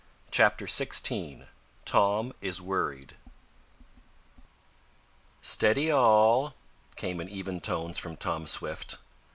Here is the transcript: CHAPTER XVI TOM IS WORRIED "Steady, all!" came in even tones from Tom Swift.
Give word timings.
CHAPTER 0.31 0.65
XVI 0.65 1.45
TOM 1.85 2.33
IS 2.41 2.59
WORRIED 2.59 3.13
"Steady, 5.43 5.91
all!" 5.91 6.55
came 6.95 7.21
in 7.21 7.29
even 7.29 7.61
tones 7.61 7.99
from 7.99 8.17
Tom 8.17 8.47
Swift. 8.47 8.97